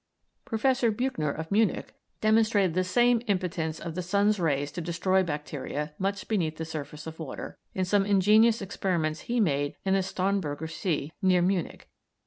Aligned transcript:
Professor 0.45 0.89
Buchner, 0.89 1.29
of 1.29 1.51
Munich, 1.51 1.93
demonstrated 2.21 2.73
the 2.73 2.83
same 2.83 3.21
impotence 3.27 3.79
of 3.79 3.93
the 3.93 4.01
sun's 4.01 4.39
rays 4.39 4.71
to 4.71 4.81
destroy 4.81 5.21
bacteria 5.21 5.93
much 5.99 6.27
beneath 6.27 6.57
the 6.57 6.65
surface 6.65 7.05
of 7.05 7.19
water, 7.19 7.55
in 7.75 7.85
some 7.85 8.03
ingenious 8.07 8.63
experiments 8.63 9.19
he 9.19 9.39
made 9.39 9.75
in 9.85 9.93
the 9.93 10.01
Starnberger 10.01 10.67
See, 10.67 11.13
near 11.21 11.43
Munich. 11.43 11.87